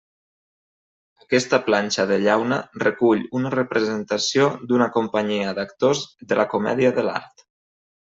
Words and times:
Aquesta 1.25 1.59
planxa 1.67 2.05
de 2.13 2.17
llauna 2.23 2.59
recull 2.85 3.23
una 3.41 3.53
representació 3.57 4.51
d'una 4.71 4.91
companyia 4.99 5.57
d'actors 5.61 6.05
de 6.33 6.43
la 6.45 6.51
Comèdia 6.57 6.99
de 7.01 7.11
l'art. 7.11 7.51